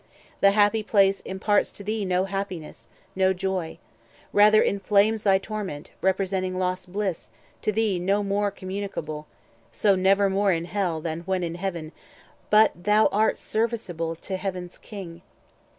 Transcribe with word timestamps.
The 0.39 0.49
happy 0.57 0.81
place 0.81 1.19
Imparts 1.25 1.71
to 1.73 1.83
thee 1.83 2.05
no 2.05 2.25
happiness, 2.25 2.89
no 3.15 3.33
joy— 3.33 3.77
Rather 4.33 4.59
inflames 4.59 5.21
thy 5.21 5.37
torment, 5.37 5.91
representing 6.01 6.57
Lost 6.57 6.91
bliss, 6.91 7.29
to 7.61 7.71
thee 7.71 7.99
no 7.99 8.23
more 8.23 8.49
communicable; 8.49 9.27
So 9.71 9.95
never 9.95 10.27
more 10.27 10.51
in 10.51 10.65
Hell 10.65 11.01
than 11.01 11.19
when 11.27 11.43
in 11.43 11.53
Heaven. 11.53 11.91
420 12.49 12.49
But 12.49 12.83
thou 12.85 13.09
art 13.15 13.37
serviceable 13.37 14.15
to 14.15 14.37
Heaven's 14.37 14.79
King! 14.79 15.21